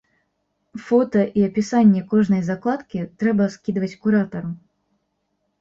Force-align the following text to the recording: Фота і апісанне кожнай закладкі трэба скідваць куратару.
Фота 0.85 1.25
і 1.41 1.43
апісанне 1.49 2.01
кожнай 2.13 2.41
закладкі 2.49 3.05
трэба 3.25 3.43
скідваць 3.57 3.93
куратару. 4.07 4.49